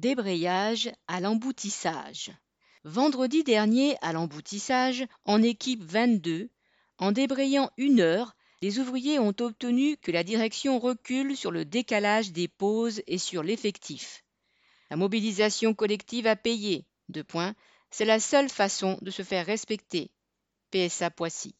[0.00, 2.32] Débrayage à l'emboutissage.
[2.84, 6.48] Vendredi dernier, à l'emboutissage, en équipe 22,
[6.96, 12.32] en débrayant une heure, les ouvriers ont obtenu que la direction recule sur le décalage
[12.32, 14.24] des pauses et sur l'effectif.
[14.88, 16.86] La mobilisation collective a payé.
[17.10, 17.54] Deux points.
[17.90, 20.10] C'est la seule façon de se faire respecter.
[20.70, 21.54] PSA Poissy.